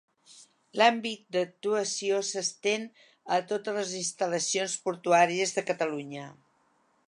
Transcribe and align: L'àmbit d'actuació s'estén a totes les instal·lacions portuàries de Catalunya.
L'àmbit 0.81 1.27
d'actuació 1.35 2.21
s'estén 2.31 2.87
a 3.35 3.39
totes 3.53 3.77
les 3.81 3.93
instal·lacions 4.03 4.81
portuàries 4.89 5.57
de 5.59 5.69
Catalunya. 5.71 6.29